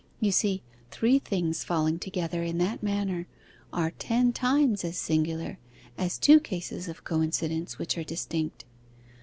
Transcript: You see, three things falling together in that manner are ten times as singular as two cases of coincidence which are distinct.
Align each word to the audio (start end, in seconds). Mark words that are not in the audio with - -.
You 0.19 0.31
see, 0.31 0.63
three 0.89 1.19
things 1.19 1.63
falling 1.63 1.99
together 1.99 2.41
in 2.41 2.57
that 2.57 2.81
manner 2.81 3.27
are 3.71 3.91
ten 3.91 4.33
times 4.33 4.83
as 4.83 4.97
singular 4.97 5.59
as 5.95 6.17
two 6.17 6.39
cases 6.39 6.87
of 6.87 7.03
coincidence 7.03 7.77
which 7.77 7.99
are 7.99 8.03
distinct. 8.03 8.65